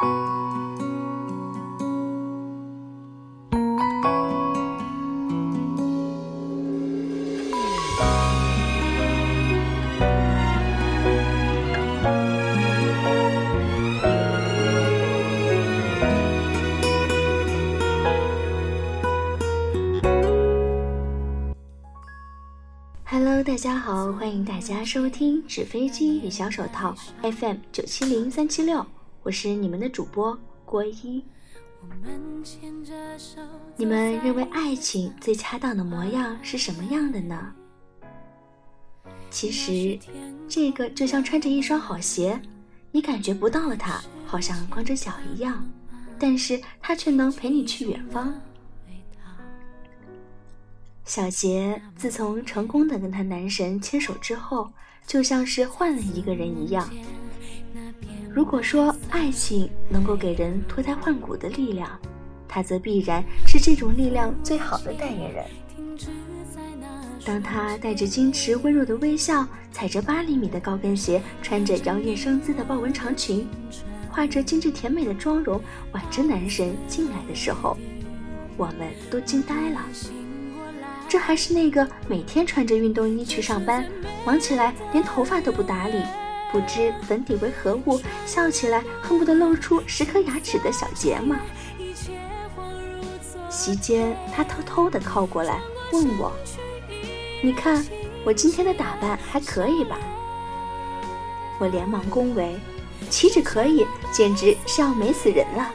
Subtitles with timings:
[0.00, 0.08] Hello，
[23.42, 28.86] 大家好，欢迎大家收听纸飞机与小手套 FM 九七零三七六，
[29.30, 31.24] 我是你们的主播郭一。
[33.76, 37.54] 你们认为爱情最恰当的模样是什么样的呢？
[39.30, 39.96] 其实，
[40.48, 42.42] 这个就像穿着一双好鞋，
[42.90, 45.64] 你感觉不到它，好像光着脚一样，
[46.18, 48.34] 但是它却能陪你去远方。
[51.04, 54.72] 小杰自从成功的跟他男神牵手之后，
[55.06, 56.90] 就像是换了一个人一样。
[58.32, 61.90] 如果说爱情能够给人脱胎换骨的力量，
[62.46, 65.44] 他则必然是这种力量最好的代言人。
[67.24, 73.46] 当他带着矜持温柔的微笑，踩着八厘米的高跟鞋，穿着摇曳生姿的豹纹长裙，
[74.08, 75.60] 画着精致甜美的妆容，
[75.92, 77.76] 挽着男神进来的时候，
[78.56, 79.80] 我们都惊呆了。
[81.08, 83.84] 这还是那个每天穿着运动衣去上班，
[84.24, 86.02] 忙起来连头发都不打理，
[86.52, 91.40] 不知粉底为何物，笑起来恨不得露出十颗牙齿的小杰吗？
[93.48, 95.60] 席间，他偷偷的靠过来
[95.92, 96.32] 问我
[97.42, 97.84] ：“你看
[98.24, 99.98] 我今天的打扮还可以吧？”
[101.58, 102.58] 我连忙恭维
[103.10, 105.74] ：“岂止可以，简直是要美死人了。”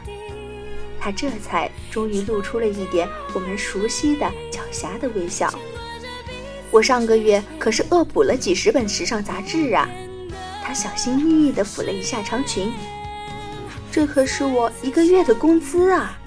[0.98, 5.48] 他这才终于露出了一点我们熟悉的狡黠的微笑。
[6.70, 9.88] 我上个月可是恶补了几十本时尚杂志啊！
[10.66, 12.72] 他小心翼翼地抚了一下长裙，
[13.92, 16.18] 这可是我一个月的工资啊！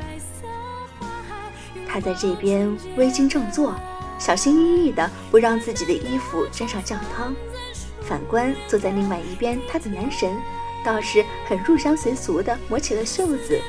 [1.85, 3.75] 他在这边微襟正坐，
[4.17, 7.35] 小心翼翼地不让自己的衣服沾上酱汤。
[8.01, 10.33] 反观坐在另外一边，他的男神
[10.85, 13.59] 倒是很入乡随俗地抹起了袖子。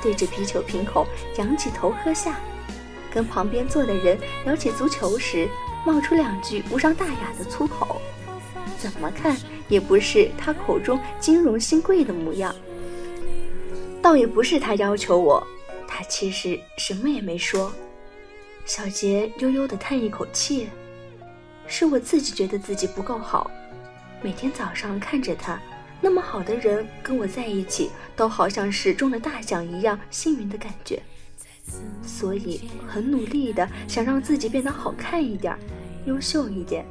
[0.00, 1.04] 对着啤酒瓶口
[1.36, 2.36] 仰起头喝下，
[3.10, 5.48] 跟旁边坐的人聊起足球时，
[5.84, 8.00] 冒出两句无伤大雅的粗口，
[8.78, 9.36] 怎么看
[9.68, 12.54] 也不是他口中金融新贵的模样。
[14.02, 15.44] 倒也不是他要求我，
[15.88, 17.72] 他其实什么也没说。
[18.64, 20.68] 小杰悠悠地叹一口气，
[21.66, 23.50] 是我自己觉得自己不够好，
[24.22, 25.60] 每天早上看着他。
[26.00, 31.02] 那么好的人跟我在一起，都好像是中了大奖一样幸运的感觉，
[32.02, 35.56] 所以很努力的想让自己变得好看一点，
[36.04, 36.84] 优秀一点，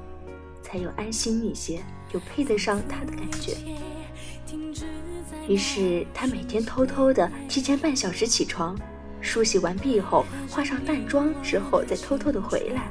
[0.65, 1.79] 才有安心一些，
[2.11, 3.55] 有配得上他的感觉。
[5.47, 8.75] 于是他每天偷偷的提前半小时起床，
[9.21, 12.89] 梳洗完毕后化上淡妆之后再偷偷的回来，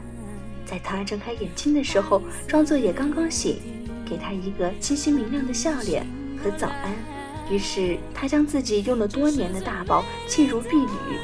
[0.65, 3.59] 在他睁开眼睛的时候，装作也刚刚醒。
[4.07, 6.95] 给他一个清晰明亮的笑脸和早安，
[7.51, 11.19] 于是他将自己用了多年的大宝弃如敝履，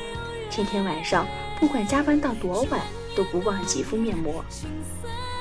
[0.51, 1.27] 天天晚上
[1.61, 2.81] 不管加班到多晚
[3.15, 4.43] 都不忘记敷面膜，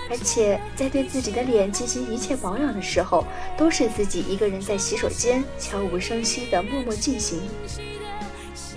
[0.10, 3.26] 而且在对自己的脸进行一切保养的时候，
[3.58, 7.42] 都是自己一个人在洗手间悄无声息地默默进行。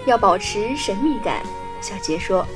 [0.05, 1.43] 要保持神秘感，
[1.81, 2.47] 小杰说：“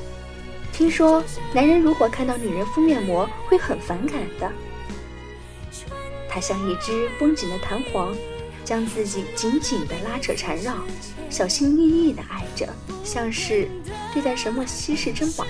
[0.73, 1.23] 听说
[1.55, 4.53] 男人如果看到女人敷面膜会很反感的。”
[6.29, 8.15] 他像一只绷紧的弹簧，
[8.63, 10.75] 将自己紧紧地拉扯缠绕，
[11.31, 12.69] 小心翼翼地爱着，
[13.03, 13.69] 像是
[14.13, 15.47] 对待什么稀世珍宝。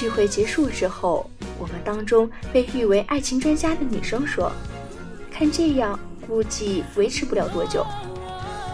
[0.00, 4.50] 聚会结束之后，我们当中被誉为爱情专家的女生说
[5.30, 7.84] ：“看这样，估计维持不了多久。”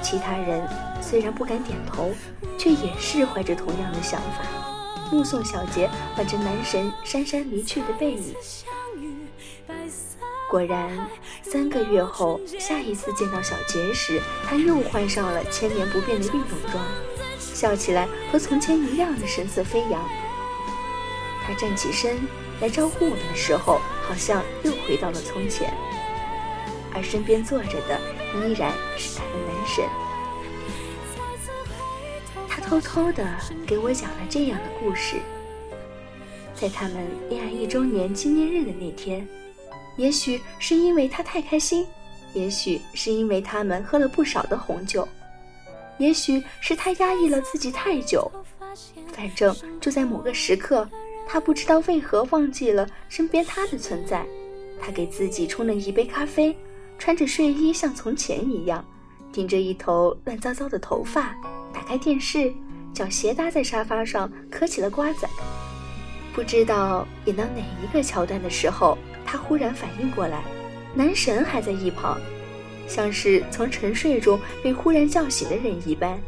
[0.00, 0.64] 其他人
[1.02, 2.12] 虽然不敢点头，
[2.56, 8.32] 却也是怀着同样的想法，目送小杰挽着男神姗姗离去的背影。
[10.48, 10.96] 果然，
[11.42, 16.84] 三个月后，下一次见到小杰时，他又换上了千年不变的运动装，
[17.40, 20.00] 笑起来和从前一样的神色飞扬。
[21.46, 22.18] 他站起身
[22.60, 25.72] 来招呼我们的时候，好像又回到了从前，
[26.92, 28.00] 而身边坐着的
[28.34, 29.84] 依然是他的男神。
[32.48, 33.24] 他偷偷的
[33.66, 35.16] 给我讲了这样的故事：
[36.54, 36.96] 在他们
[37.28, 39.26] 恋爱一周年纪念日的那天。
[39.96, 41.86] 也许是因为他太开心，
[42.34, 45.08] 也许是因为他们喝了不少的红酒，
[45.96, 48.30] 也许是他压抑了自己太久。
[49.14, 50.86] 反正就在某个时刻，
[51.26, 54.24] 他不知道为何忘记了身边他的存在。
[54.80, 56.56] 他给自己冲了一杯咖啡，
[56.98, 58.84] 穿着睡衣像从前一样，
[59.32, 61.34] 顶着一头乱糟糟的头发，
[61.72, 62.52] 打开电视，
[62.92, 65.26] 脚斜搭在沙发上嗑起了瓜子。
[66.34, 70.44] 不知道演到哪一个桥段的时候，他忽然反应过来，
[70.94, 72.20] 男神还在一旁，
[72.86, 76.20] 像是从沉睡中被忽然叫醒的人一般，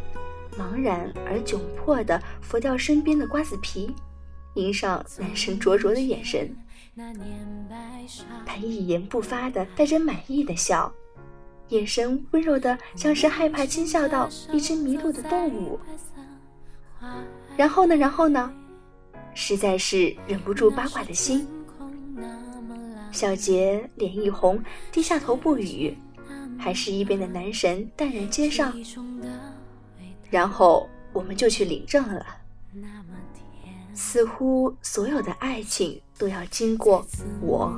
[0.58, 3.94] 茫然而窘迫地拂掉身边的瓜子皮，
[4.58, 6.54] 迎上男神灼灼的眼神。
[8.44, 10.92] 他一言不发的带着满意的笑，
[11.68, 15.78] 眼神温柔的像是害怕惊吓到一只迷路的动物。
[17.56, 17.94] 然后呢？
[17.96, 18.52] 然后呢？
[19.34, 21.46] 实在是忍不住八卦的心。
[23.12, 24.60] 小杰脸一红，
[24.90, 25.96] 低下头不语，
[26.58, 28.74] 还是一边的男神淡然接上。
[30.28, 32.26] 然后我们就去领证了。
[34.00, 37.04] 似乎所有的爱情都要经过
[37.40, 37.76] 我、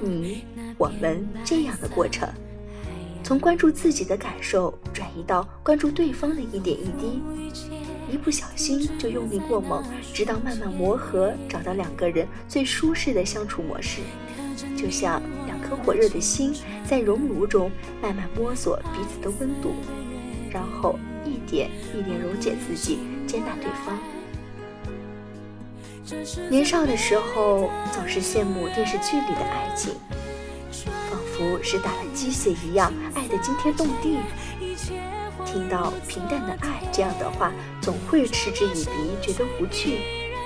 [0.00, 0.42] 你、
[0.78, 2.26] 我们这样的过程，
[3.22, 7.22] 从关注自己的感受转移到关注对方的一点一滴，
[8.10, 9.84] 一不小心就用力过猛，
[10.14, 14.00] 直到慢慢磨合，找到两个人最舒适的相处模式，
[14.74, 16.54] 就像两颗火热的心
[16.88, 19.74] 在熔炉中慢慢摸索彼此的温度，
[20.50, 23.98] 然后一点一点溶解自己，接纳对方。
[26.50, 29.94] 年少的时候，总是羡慕电视剧里的爱情，
[31.10, 34.18] 仿佛是打了鸡血一样，爱得惊天动地。
[35.44, 40.00] 听到“平淡的爱”这样的话，总会嗤之以鼻，觉得无趣，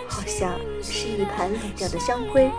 [0.09, 2.51] 好像是一盘冷掉的香灰，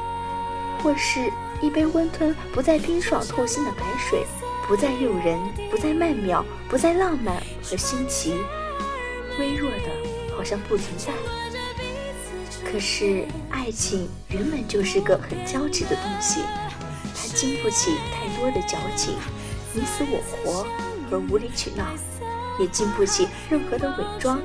[0.81, 4.25] 或是一杯温吞、不再冰爽透心的白水，
[4.67, 5.39] 不再诱人，
[5.71, 8.33] 不再曼妙，不再浪漫和新奇，
[9.39, 11.11] 微弱的，好像不存在。
[12.73, 16.41] 可是，爱情原本就是个很焦急的东西，
[17.15, 19.13] 它经不起太多的矫情，
[19.73, 20.65] 你死我活
[21.07, 21.85] 和无理取闹，
[22.59, 24.41] 也经不起任何的伪装、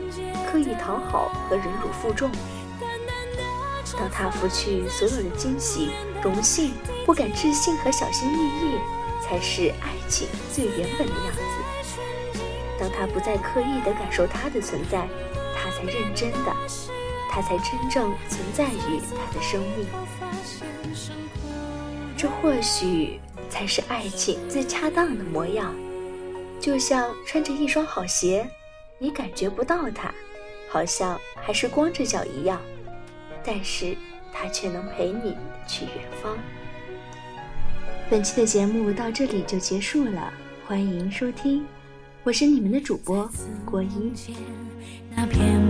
[0.46, 2.30] 刻意讨好和忍辱负重。
[3.96, 5.88] 当他拂去所有的惊喜、
[6.22, 6.74] 荣幸、
[7.06, 8.78] 不敢置信和小心翼翼，
[9.26, 11.40] 才是爱情最原本的样子。
[12.78, 15.08] 当他不再刻意的感受他的存在，
[15.56, 16.54] 他才认真的。
[17.30, 19.86] 他才真正存在于他的生命，
[22.16, 25.74] 这或许才是爱情最恰当的模样。
[26.60, 28.48] 就像穿着一双好鞋，
[28.98, 30.12] 你感觉不到它，
[30.68, 32.60] 好像还是光着脚一样，
[33.44, 33.96] 但是
[34.32, 35.36] 它却能陪你
[35.68, 36.36] 去远方。
[38.10, 40.32] 本期的节目到这里就结束了，
[40.66, 41.64] 欢迎收听，
[42.24, 43.30] 我是你们的主播
[43.64, 44.12] 郭一。
[45.14, 45.60] 那片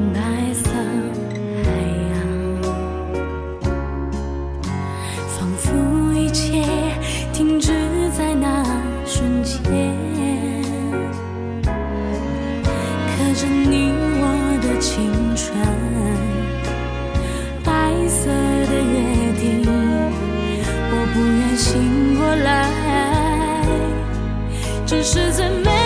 [13.40, 14.24] 是你我
[14.60, 15.54] 的青春
[17.62, 17.70] 白
[18.08, 19.62] 色的约定
[20.90, 22.48] 我不愿醒过来。
[24.84, 25.77] 这是最美